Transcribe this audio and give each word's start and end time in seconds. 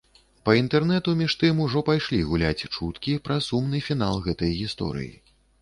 Па 0.47 0.53
інтэрнэту, 0.61 1.13
між 1.19 1.35
тым, 1.43 1.61
ужо 1.67 1.83
пайшлі 1.91 2.21
гуляць 2.31 2.63
чуткі 2.71 3.15
пра 3.29 3.39
сумны 3.49 3.85
фінал 3.91 4.15
гэтай 4.29 4.51
гісторыі. 4.65 5.17